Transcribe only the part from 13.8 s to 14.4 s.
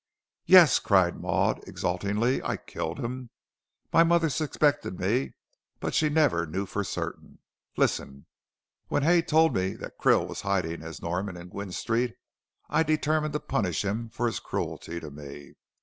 him for his